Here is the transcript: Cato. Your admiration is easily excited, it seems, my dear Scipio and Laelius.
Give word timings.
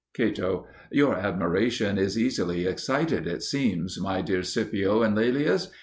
Cato. 0.15 0.65
Your 0.91 1.15
admiration 1.15 1.99
is 1.99 2.17
easily 2.17 2.65
excited, 2.65 3.27
it 3.27 3.43
seems, 3.43 4.01
my 4.01 4.23
dear 4.23 4.41
Scipio 4.41 5.03
and 5.03 5.15
Laelius. 5.15 5.67